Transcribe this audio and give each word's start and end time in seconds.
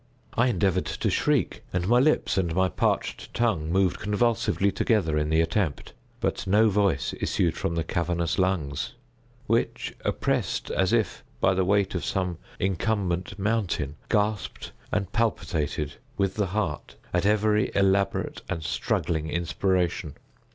I 0.33 0.47
endeavored 0.47 0.87
to 0.87 1.11
shriek; 1.11 1.61
and 1.71 1.87
my 1.87 1.99
lips 1.99 2.35
and 2.35 2.55
my 2.55 2.69
parched 2.69 3.31
tongue 3.35 3.71
moved 3.71 3.99
convulsively 3.99 4.71
together 4.71 5.15
in 5.15 5.29
the 5.29 5.41
attempt—but 5.41 6.47
no 6.47 6.69
voice 6.69 7.13
issued 7.21 7.55
from 7.55 7.75
the 7.75 7.83
cavernous 7.83 8.39
lungs, 8.39 8.95
which 9.45 9.93
oppressed 10.03 10.71
as 10.71 10.91
if 10.91 11.23
by 11.39 11.53
the 11.53 11.63
weight 11.65 11.93
of 11.93 12.03
some 12.03 12.39
incumbent 12.59 13.37
mountain, 13.37 13.95
gasped 14.09 14.71
and 14.91 15.11
palpitated, 15.13 15.97
with 16.17 16.33
the 16.33 16.47
heart, 16.47 16.95
at 17.13 17.27
every 17.27 17.69
elaborate 17.75 18.41
and 18.49 18.63
struggling 18.63 19.29
inspiration. 19.29 20.15